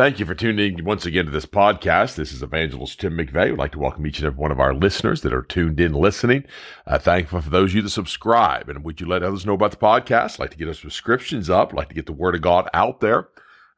[0.00, 2.14] Thank you for tuning once again to this podcast.
[2.14, 3.52] This is Evangelist Tim McVeigh.
[3.52, 5.92] I'd like to welcome each and every one of our listeners that are tuned in
[5.92, 6.44] listening.
[6.86, 8.70] Uh, thankful for those of you that subscribe.
[8.70, 10.38] And would you let others know about the podcast?
[10.38, 11.74] Like to get our subscriptions up.
[11.74, 13.28] Like to get the Word of God out there.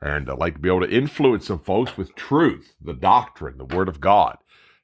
[0.00, 3.64] And I'd like to be able to influence some folks with truth, the doctrine, the
[3.64, 4.38] Word of God.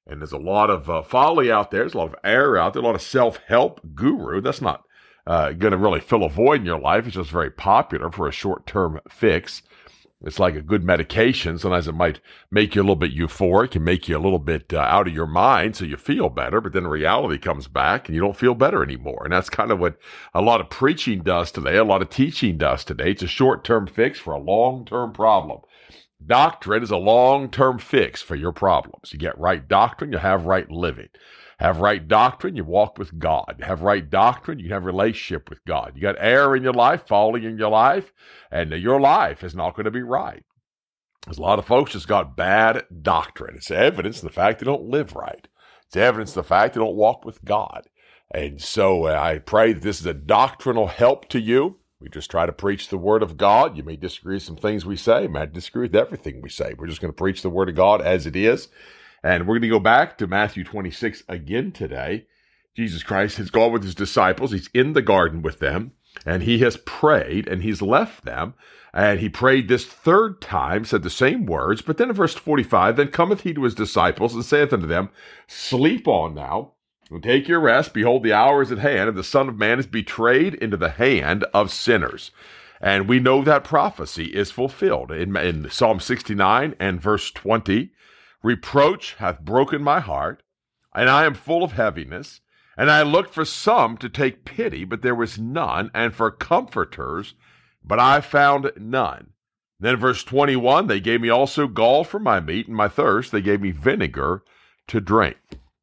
[0.08, 1.82] And there's a lot of uh, folly out there.
[1.82, 4.40] There's a lot of error out there, a lot of self help guru.
[4.40, 4.82] That's not
[5.24, 7.06] uh, going to really fill a void in your life.
[7.06, 9.62] It's just very popular for a short term fix.
[10.22, 11.58] It's like a good medication.
[11.58, 14.72] Sometimes it might make you a little bit euphoric and make you a little bit
[14.74, 18.16] uh, out of your mind so you feel better, but then reality comes back and
[18.16, 19.22] you don't feel better anymore.
[19.22, 19.96] And that's kind of what
[20.34, 23.12] a lot of preaching does today, a lot of teaching does today.
[23.12, 25.60] It's a short term fix for a long term problem.
[26.26, 29.12] Doctrine is a long term fix for your problems.
[29.12, 31.10] You get right doctrine, you have right living
[31.58, 33.62] have right doctrine, you walk with God.
[33.62, 35.92] Have right doctrine, you have relationship with God.
[35.94, 38.12] You got error in your life, falling in your life,
[38.50, 40.44] and your life is not going to be right.
[41.26, 43.56] There's a lot of folks just got bad doctrine.
[43.56, 45.48] It's evidence of the fact they don't live right.
[45.86, 47.88] It's evidence of the fact they don't walk with God.
[48.30, 51.78] And so uh, I pray that this is a doctrinal help to you.
[52.00, 53.76] We just try to preach the word of God.
[53.76, 56.74] You may disagree with some things we say, you may disagree with everything we say.
[56.78, 58.68] We're just going to preach the word of God as it is.
[59.22, 62.26] And we're going to go back to Matthew 26 again today.
[62.76, 64.52] Jesus Christ has gone with his disciples.
[64.52, 65.92] He's in the garden with them
[66.24, 68.54] and he has prayed and he's left them.
[68.92, 71.82] And he prayed this third time, said the same words.
[71.82, 75.10] But then in verse 45, then cometh he to his disciples and saith unto them,
[75.46, 76.72] Sleep on now
[77.10, 77.92] and take your rest.
[77.92, 80.90] Behold, the hour is at hand, and the Son of Man is betrayed into the
[80.90, 82.30] hand of sinners.
[82.80, 87.90] And we know that prophecy is fulfilled in, in Psalm 69 and verse 20.
[88.42, 90.42] Reproach hath broken my heart,
[90.94, 92.40] and I am full of heaviness.
[92.76, 97.34] And I looked for some to take pity, but there was none, and for comforters,
[97.84, 99.30] but I found none.
[99.80, 103.40] Then verse 21, they gave me also gall for my meat, and my thirst, they
[103.40, 104.42] gave me vinegar
[104.88, 105.36] to drink.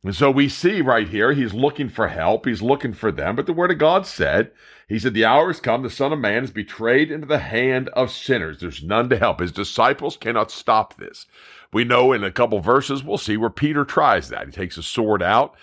[0.05, 2.45] And so we see right here, he's looking for help.
[2.45, 3.35] He's looking for them.
[3.35, 4.51] But the word of God said,
[4.87, 5.81] he said, the hour has come.
[5.81, 8.59] The son of man is betrayed into the hand of sinners.
[8.59, 9.39] There's none to help.
[9.39, 11.25] His disciples cannot stop this.
[11.75, 14.45] We know in a couple verses, we'll see where Peter tries that.
[14.45, 15.55] He takes a sword out.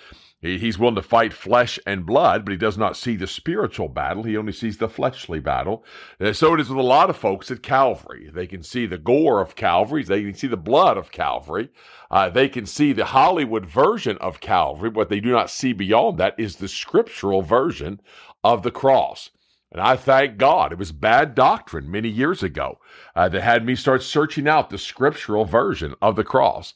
[0.42, 4.22] He's willing to fight flesh and blood, but he does not see the spiritual battle.
[4.22, 5.86] He only sees the fleshly battle.
[6.20, 8.30] Uh, so it is with a lot of folks at Calvary.
[8.30, 10.04] They can see the gore of Calvary.
[10.04, 11.70] They can see the blood of Calvary.
[12.10, 14.90] Uh, they can see the Hollywood version of Calvary.
[14.90, 18.02] What they do not see beyond that is the scriptural version
[18.44, 19.30] of the cross.
[19.72, 20.70] And I thank God.
[20.70, 22.78] It was bad doctrine many years ago
[23.16, 26.74] uh, that had me start searching out the scriptural version of the cross.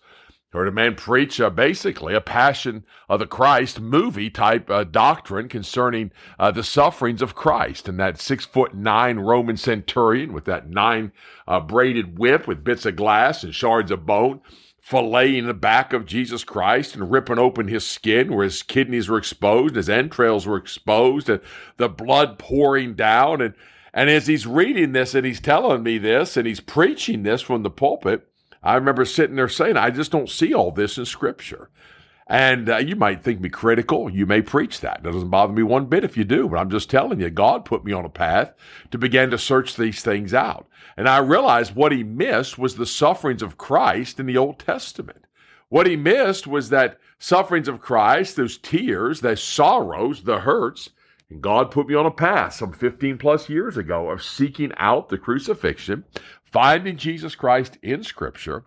[0.57, 5.51] Heard a man preach uh, basically a Passion of the Christ movie type uh, doctrine
[5.51, 10.71] concerning uh, the sufferings of Christ and that six foot nine Roman centurion with that
[10.71, 11.13] nine
[11.47, 14.41] uh, braided whip with bits of glass and shards of bone
[14.89, 19.19] filleting the back of Jesus Christ and ripping open his skin where his kidneys were
[19.19, 21.41] exposed, his entrails were exposed, and
[21.77, 23.41] the blood pouring down.
[23.41, 23.55] And,
[23.93, 27.63] and as he's reading this and he's telling me this and he's preaching this from
[27.63, 28.29] the pulpit,
[28.63, 31.71] I remember sitting there saying, I just don't see all this in Scripture.
[32.29, 34.11] And uh, you might think me critical.
[34.11, 34.99] You may preach that.
[34.99, 37.65] It doesn't bother me one bit if you do, but I'm just telling you, God
[37.65, 38.53] put me on a path
[38.91, 40.67] to begin to search these things out.
[40.97, 45.27] And I realized what he missed was the sufferings of Christ in the Old Testament.
[45.69, 50.91] What he missed was that sufferings of Christ, those tears, those sorrows, the hurts.
[51.31, 55.09] And God put me on a path some 15 plus years ago of seeking out
[55.09, 56.05] the crucifixion,
[56.45, 58.65] finding Jesus Christ in Scripture,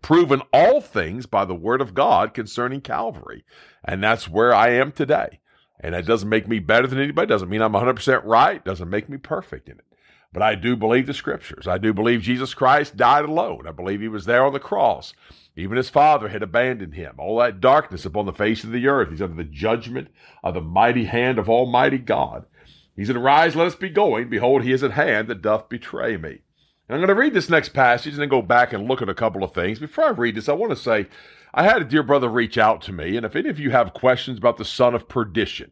[0.00, 3.44] proven all things by the word of God concerning Calvary.
[3.84, 5.40] And that's where I am today.
[5.80, 7.26] And that doesn't make me better than anybody.
[7.26, 8.64] Doesn't mean I'm 100% right.
[8.64, 9.84] Doesn't make me perfect in it.
[10.32, 11.66] But I do believe the scriptures.
[11.66, 13.66] I do believe Jesus Christ died alone.
[13.66, 15.12] I believe he was there on the cross.
[15.56, 17.16] Even his father had abandoned him.
[17.18, 19.10] All that darkness upon the face of the earth.
[19.10, 20.08] He's under the judgment
[20.42, 22.46] of the mighty hand of Almighty God.
[22.96, 24.30] He said, Rise, let us be going.
[24.30, 26.40] Behold, he is at hand that doth betray me.
[26.94, 29.14] I'm going to read this next passage and then go back and look at a
[29.14, 29.78] couple of things.
[29.78, 31.06] Before I read this, I want to say
[31.54, 33.94] I had a dear brother reach out to me, and if any of you have
[33.94, 35.70] questions about the son of perdition,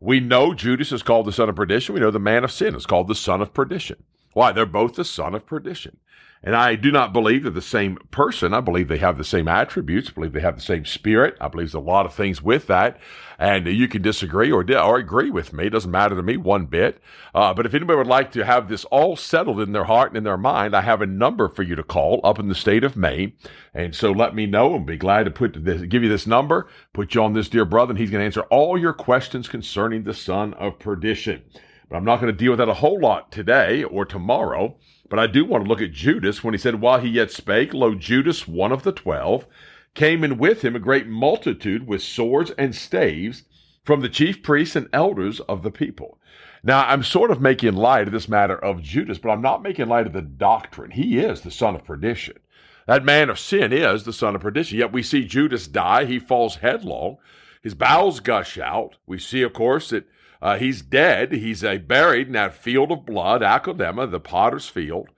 [0.00, 1.94] we know Judas is called the son of perdition.
[1.94, 4.02] We know the man of sin is called the son of perdition.
[4.34, 4.52] Why?
[4.52, 5.98] They're both the son of perdition.
[6.42, 8.54] And I do not believe they're the same person.
[8.54, 10.10] I believe they have the same attributes.
[10.10, 11.36] I believe they have the same spirit.
[11.40, 13.00] I believe there's a lot of things with that.
[13.38, 15.66] And you can disagree or, or agree with me.
[15.66, 17.02] It doesn't matter to me one bit.
[17.34, 20.18] Uh, but if anybody would like to have this all settled in their heart and
[20.18, 22.84] in their mind, I have a number for you to call up in the state
[22.84, 23.32] of Maine.
[23.74, 26.68] And so let me know and be glad to put this, give you this number,
[26.92, 30.04] put you on this dear brother, and he's going to answer all your questions concerning
[30.04, 31.42] the son of perdition.
[31.88, 34.76] But I'm not going to deal with that a whole lot today or tomorrow.
[35.08, 37.72] But I do want to look at Judas when he said, While he yet spake,
[37.72, 39.46] lo, Judas, one of the twelve,
[39.94, 43.44] came in with him a great multitude with swords and staves
[43.84, 46.18] from the chief priests and elders of the people.
[46.62, 49.86] Now, I'm sort of making light of this matter of Judas, but I'm not making
[49.86, 50.90] light of the doctrine.
[50.90, 52.38] He is the son of perdition.
[52.86, 54.78] That man of sin is the son of perdition.
[54.78, 56.04] Yet we see Judas die.
[56.04, 57.18] He falls headlong.
[57.62, 58.96] His bowels gush out.
[59.06, 60.08] We see, of course, that
[60.42, 61.32] uh, he's dead.
[61.32, 65.08] He's uh, buried in that field of blood, Akeldama, the potter's field.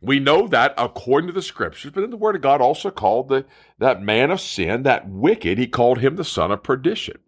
[0.00, 3.28] We know that according to the scriptures, but then the word of God also called
[3.28, 3.44] the,
[3.78, 7.18] that man of sin, that wicked, he called him the son of perdition.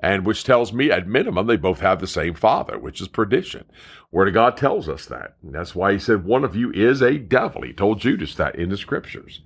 [0.00, 3.64] And which tells me at minimum they both have the same father, which is perdition.
[4.12, 5.36] Word of God tells us that.
[5.42, 7.62] And that's why he said one of you is a devil.
[7.62, 9.40] He told Judas that in the scriptures.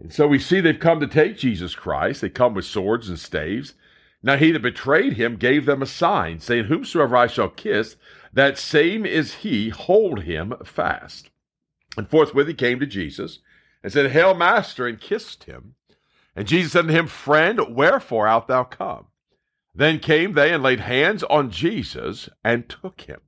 [0.00, 2.20] And so we see they've come to take Jesus Christ.
[2.20, 3.74] They come with swords and staves.
[4.24, 7.96] Now he that betrayed him gave them a sign, saying, Whomsoever I shall kiss,
[8.32, 11.28] that same is he, hold him fast.
[11.98, 13.40] And forthwith he came to Jesus,
[13.82, 15.74] and said, Hail, Master, and kissed him.
[16.34, 19.08] And Jesus said to him, Friend, wherefore art thou come?
[19.74, 23.20] Then came they and laid hands on Jesus and took him.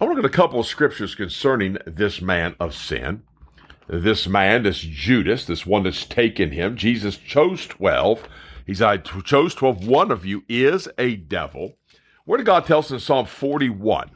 [0.00, 3.24] I want to look at a couple of scriptures concerning this man of sin.
[3.88, 6.76] This man, this Judas, this one that's taken him.
[6.76, 8.26] Jesus chose 12
[8.66, 9.86] he said, I chose 12.
[9.86, 11.76] One of you is a devil.
[12.24, 14.10] Where did God tell us in Psalm 41?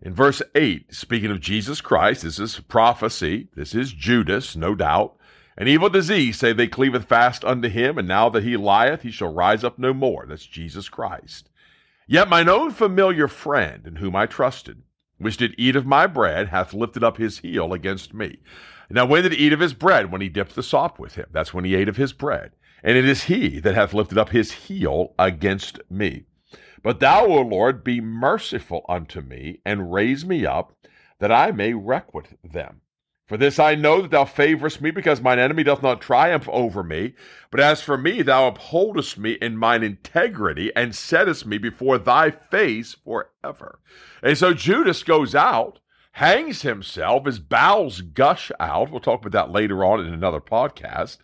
[0.00, 3.48] In verse 8, speaking of Jesus Christ, this is prophecy.
[3.54, 5.16] This is Judas, no doubt.
[5.56, 9.12] An evil disease, say they cleaveth fast unto him, and now that he lieth, he
[9.12, 10.26] shall rise up no more.
[10.26, 11.50] That's Jesus Christ.
[12.08, 14.82] Yet mine own familiar friend, in whom I trusted,
[15.18, 18.38] which did eat of my bread, hath lifted up his heel against me.
[18.90, 20.10] Now, when did he eat of his bread?
[20.10, 21.26] When he dipped the sop with him.
[21.30, 22.52] That's when he ate of his bread.
[22.82, 26.24] And it is he that hath lifted up his heel against me.
[26.82, 30.76] But thou, O Lord, be merciful unto me, and raise me up,
[31.20, 32.80] that I may requite them.
[33.28, 36.82] For this I know that thou favorest me, because mine enemy doth not triumph over
[36.82, 37.14] me.
[37.52, 42.32] But as for me, thou upholdest me in mine integrity, and settest me before thy
[42.32, 43.78] face forever.
[44.22, 45.78] And so Judas goes out,
[46.12, 48.90] hangs himself, his bowels gush out.
[48.90, 51.18] We'll talk about that later on in another podcast.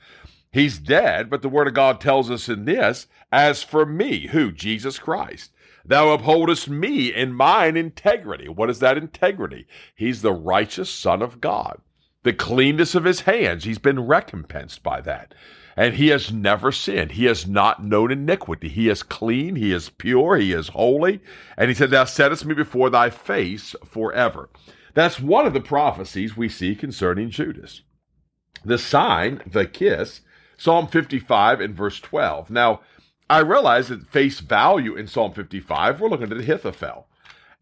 [0.50, 4.50] He's dead, but the Word of God tells us in this, as for me, who?
[4.50, 5.52] Jesus Christ.
[5.84, 8.48] Thou upholdest me in mine integrity.
[8.48, 9.66] What is that integrity?
[9.94, 11.80] He's the righteous Son of God.
[12.24, 15.34] The cleanness of his hands, he's been recompensed by that.
[15.76, 17.12] And he has never sinned.
[17.12, 18.68] He has not known iniquity.
[18.68, 19.54] He is clean.
[19.54, 20.36] He is pure.
[20.36, 21.20] He is holy.
[21.56, 24.50] And he said, Thou settest me before thy face forever.
[24.94, 27.82] That's one of the prophecies we see concerning Judas.
[28.64, 30.22] The sign, the kiss,
[30.58, 32.50] Psalm 55 and verse 12.
[32.50, 32.80] Now,
[33.30, 37.06] I realize that face value in Psalm 55, we're looking at Ahithophel.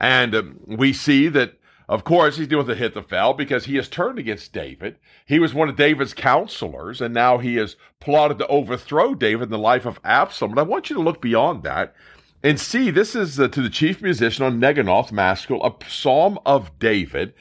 [0.00, 4.18] And um, we see that, of course, he's dealing with Ahithophel because he has turned
[4.18, 4.96] against David.
[5.26, 9.50] He was one of David's counselors, and now he has plotted to overthrow David in
[9.50, 10.54] the life of Absalom.
[10.54, 11.94] But I want you to look beyond that
[12.42, 16.78] and see this is uh, to the chief musician on Neginoth Maschil, a psalm of
[16.78, 17.34] David.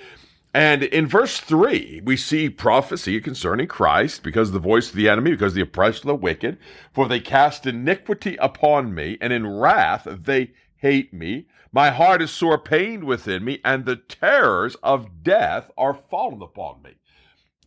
[0.55, 5.31] And in verse 3, we see prophecy concerning Christ because the voice of the enemy,
[5.31, 6.57] because the oppression of the wicked.
[6.93, 11.47] For they cast iniquity upon me, and in wrath they hate me.
[11.73, 16.81] My heart is sore pained within me, and the terrors of death are fallen upon
[16.83, 16.91] me.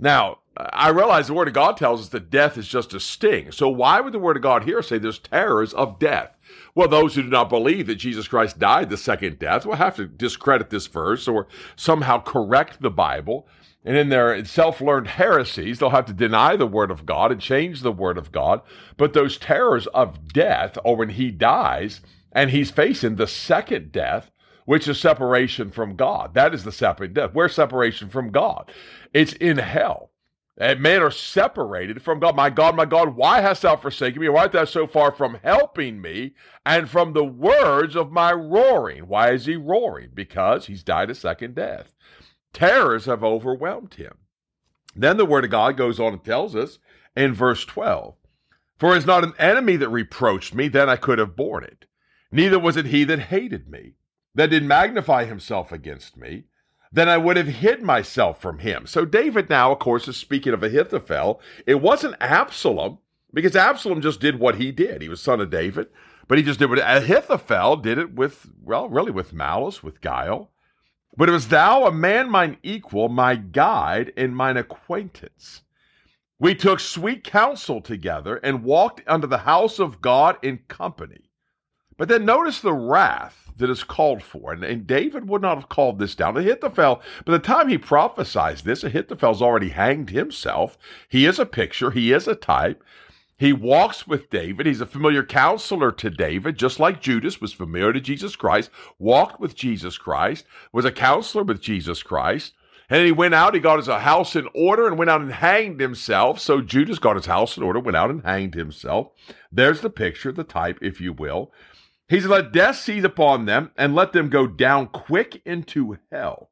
[0.00, 3.52] Now, I realize the Word of God tells us that death is just a sting.
[3.52, 6.37] So why would the Word of God here say there's terrors of death?
[6.74, 9.96] Well, those who do not believe that Jesus Christ died the second death will have
[9.96, 13.46] to discredit this verse or somehow correct the Bible.
[13.84, 17.40] And in their self learned heresies, they'll have to deny the Word of God and
[17.40, 18.60] change the Word of God.
[18.96, 22.00] But those terrors of death, or when he dies
[22.32, 24.30] and he's facing the second death,
[24.64, 26.34] which is separation from God.
[26.34, 27.30] That is the second death.
[27.32, 28.70] Where's separation from God?
[29.14, 30.07] It's in hell.
[30.60, 32.34] And men are separated from God.
[32.34, 34.28] My God, my God, why hast thou forsaken me?
[34.28, 36.34] Why art thou so far from helping me
[36.66, 39.06] and from the words of my roaring?
[39.06, 40.10] Why is he roaring?
[40.12, 41.94] Because he's died a second death.
[42.52, 44.14] Terrors have overwhelmed him.
[44.96, 46.80] Then the word of God goes on and tells us
[47.16, 48.16] in verse 12
[48.78, 51.84] For it is not an enemy that reproached me, then I could have borne it.
[52.32, 53.94] Neither was it he that hated me,
[54.34, 56.44] that did magnify himself against me
[56.92, 58.86] then I would have hid myself from him.
[58.86, 61.40] So David now, of course, is speaking of Ahithophel.
[61.66, 62.98] It wasn't Absalom,
[63.32, 65.02] because Absalom just did what he did.
[65.02, 65.88] He was son of David,
[66.26, 70.50] but he just did what Ahithophel did it with, well, really with malice, with guile.
[71.16, 75.62] But it was thou, a man mine equal, my guide, and mine acquaintance.
[76.38, 81.27] We took sweet counsel together and walked unto the house of God in company.
[81.98, 84.52] But then notice the wrath that is called for.
[84.52, 86.36] And, and David would not have called this down.
[86.36, 90.78] Ahithophel, by the time he prophesies this, Ahithophel's already hanged himself.
[91.08, 92.82] He is a picture, he is a type.
[93.36, 94.66] He walks with David.
[94.66, 99.38] He's a familiar counselor to David, just like Judas was familiar to Jesus Christ, walked
[99.38, 102.54] with Jesus Christ, was a counselor with Jesus Christ.
[102.90, 105.78] And he went out, he got his house in order and went out and hanged
[105.78, 106.40] himself.
[106.40, 109.10] So Judas got his house in order, went out and hanged himself.
[109.52, 111.52] There's the picture, the type, if you will.
[112.08, 116.50] He's let death seize upon them and let them go down quick into hell.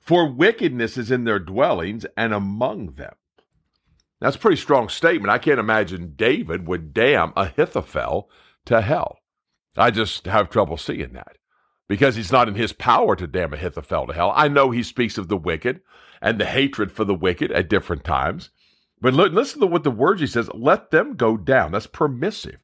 [0.00, 3.14] For wickedness is in their dwellings and among them.
[4.20, 5.30] That's a pretty strong statement.
[5.30, 8.30] I can't imagine David would damn Ahithophel
[8.66, 9.18] to hell.
[9.76, 11.36] I just have trouble seeing that
[11.88, 14.32] because he's not in his power to damn Ahithophel to hell.
[14.34, 15.80] I know he speaks of the wicked
[16.22, 18.50] and the hatred for the wicked at different times.
[19.00, 21.72] But listen to what the words he says let them go down.
[21.72, 22.58] That's permissive.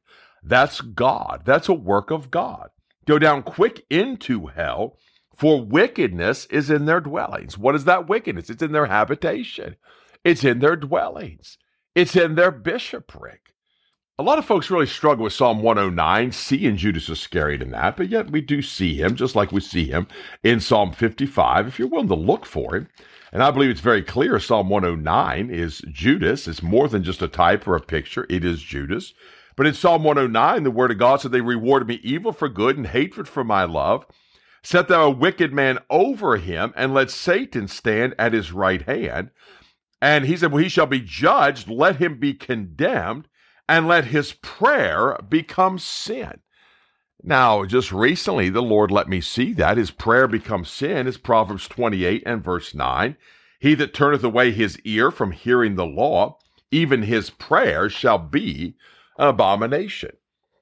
[0.47, 1.41] That's God.
[1.45, 2.69] That's a work of God.
[3.05, 4.97] Go down quick into hell,
[5.35, 7.57] for wickedness is in their dwellings.
[7.57, 8.49] What is that wickedness?
[8.49, 9.75] It's in their habitation,
[10.23, 11.57] it's in their dwellings,
[11.95, 13.53] it's in their bishopric.
[14.19, 18.09] A lot of folks really struggle with Psalm 109, seeing Judas Iscariot in that, but
[18.09, 20.07] yet we do see him, just like we see him
[20.43, 22.87] in Psalm 55, if you're willing to look for him.
[23.31, 26.47] And I believe it's very clear Psalm 109 is Judas.
[26.47, 29.13] It's more than just a type or a picture, it is Judas.
[29.57, 32.77] But in Psalm 109, the word of God said, They rewarded me evil for good
[32.77, 34.05] and hatred for my love.
[34.63, 39.31] Set thou a wicked man over him, and let Satan stand at his right hand.
[39.99, 43.27] And he said, Well, he shall be judged, let him be condemned,
[43.67, 46.39] and let his prayer become sin.
[47.23, 51.67] Now, just recently, the Lord let me see that his prayer becomes sin is Proverbs
[51.67, 53.17] 28 and verse 9.
[53.59, 56.37] He that turneth away his ear from hearing the law,
[56.69, 58.75] even his prayer shall be
[59.17, 60.11] abomination.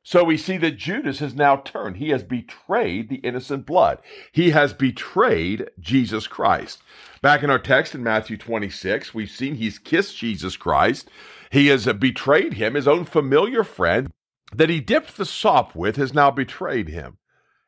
[0.04, 1.98] So we see that Judas has now turned.
[1.98, 3.98] He has betrayed the innocent blood.
[4.32, 6.80] He has betrayed Jesus Christ.
[7.24, 11.10] Back in our text in Matthew 26, we've seen he's kissed Jesus Christ.
[11.52, 12.76] He has betrayed him.
[12.76, 14.12] His own familiar friend
[14.54, 17.18] that he dipped the sop with has now betrayed him.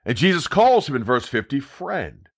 [0.06, 2.30] And Jesus calls him in verse 50 friend.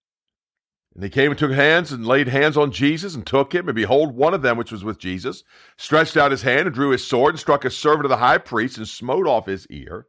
[0.93, 3.67] And they came and took hands and laid hands on Jesus and took him.
[3.67, 5.43] And behold, one of them, which was with Jesus,
[5.77, 8.39] stretched out his hand and drew his sword and struck a servant of the high
[8.39, 10.07] priest and smote off his ear.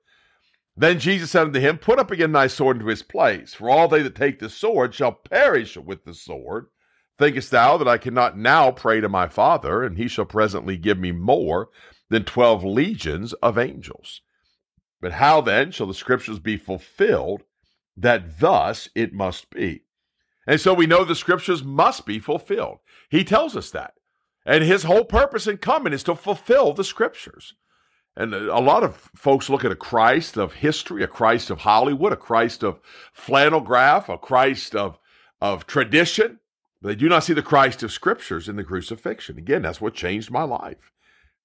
[0.76, 3.88] Then Jesus said unto him, Put up again thy sword into his place, for all
[3.88, 6.68] they that take the sword shall perish with the sword.
[7.18, 10.98] Thinkest thou that I cannot now pray to my Father, and he shall presently give
[10.98, 11.68] me more
[12.08, 14.22] than twelve legions of angels?
[15.02, 17.42] But how then shall the scriptures be fulfilled
[17.96, 19.82] that thus it must be?
[20.46, 22.78] And so we know the scriptures must be fulfilled.
[23.08, 23.94] He tells us that.
[24.46, 27.54] And his whole purpose in coming is to fulfill the scriptures.
[28.16, 32.12] And a lot of folks look at a Christ of history, a Christ of Hollywood,
[32.12, 32.80] a Christ of
[33.12, 34.98] flannel graph, a Christ of,
[35.40, 36.40] of tradition.
[36.82, 39.38] They do not see the Christ of scriptures in the crucifixion.
[39.38, 40.90] Again, that's what changed my life.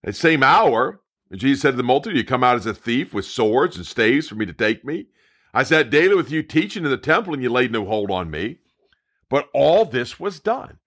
[0.04, 1.02] At same hour,
[1.34, 4.28] Jesus said to the multitude, You come out as a thief with swords and staves
[4.28, 5.08] for me to take me.
[5.54, 8.30] I sat daily with you teaching in the temple, and you laid no hold on
[8.30, 8.60] me.
[9.36, 10.80] But all this was done.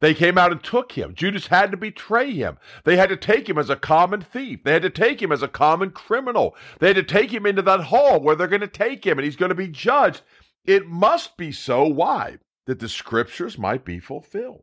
[0.00, 1.14] They came out and took him.
[1.14, 2.56] Judas had to betray him.
[2.84, 4.64] They had to take him as a common thief.
[4.64, 6.56] They had to take him as a common criminal.
[6.78, 9.26] They had to take him into that hall where they're going to take him and
[9.26, 10.22] he's going to be judged.
[10.64, 11.84] It must be so.
[11.84, 12.38] Why?
[12.64, 14.62] That the scriptures might be fulfilled.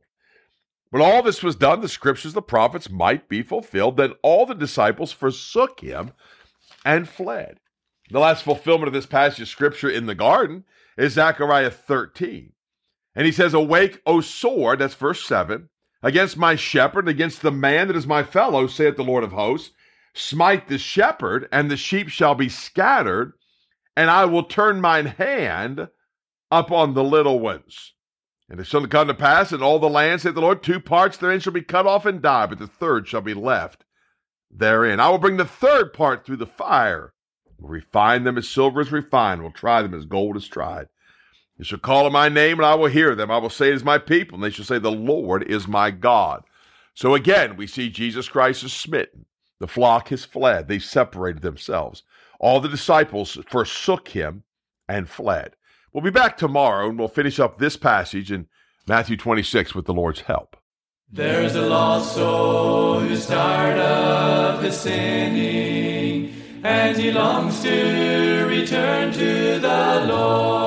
[0.89, 3.97] When all this was done, the scriptures, the prophets might be fulfilled.
[3.97, 6.11] Then all the disciples forsook him
[6.83, 7.59] and fled.
[8.09, 10.63] The last fulfillment of this passage of scripture in the garden
[10.97, 12.53] is Zechariah 13.
[13.17, 15.69] And he says, Awake, O sword, that's verse 7,
[16.03, 19.71] against my shepherd, against the man that is my fellow, saith the Lord of hosts.
[20.13, 23.33] Smite the shepherd, and the sheep shall be scattered,
[23.95, 25.89] and I will turn mine hand
[26.51, 27.93] upon the little ones.
[28.51, 31.17] And it shall come to pass in all the land, saith the Lord, two parts
[31.17, 33.83] therein shall be cut off and die, but the third shall be left
[34.51, 34.99] therein.
[34.99, 37.13] I will bring the third part through the fire,
[37.57, 40.87] will refine them as silver is refined, will try them as gold is tried.
[41.57, 43.31] They shall call on my name, and I will hear them.
[43.31, 45.91] I will say it is my people, and they shall say, The Lord is my
[45.91, 46.43] God.
[46.93, 49.25] So again, we see Jesus Christ is smitten.
[49.59, 50.67] The flock has fled.
[50.67, 52.03] They separated themselves.
[52.39, 54.43] All the disciples forsook him
[54.87, 55.55] and fled.
[55.93, 58.47] We'll be back tomorrow and we'll finish up this passage in
[58.87, 60.57] Matthew 26 with the Lord's help.
[61.11, 66.33] There's a lost soul who's tired of his sinning,
[66.63, 70.66] and he longs to return to the Lord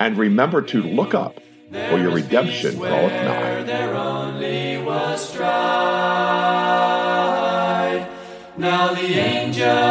[0.00, 1.40] And remember to look up,
[1.70, 3.62] for your redemption draweth nigh.
[3.64, 5.48] There only was strife.
[8.56, 9.87] Now the angels